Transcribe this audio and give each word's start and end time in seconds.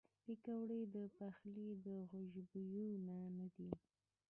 پکورې 0.23 0.81
د 0.93 0.95
پخلي 1.17 1.69
له 1.83 1.95
خوشبویو 2.09 2.89
نه 3.37 3.47
دي 3.55 3.69